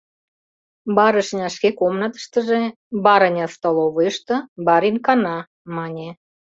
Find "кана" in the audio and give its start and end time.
5.05-5.37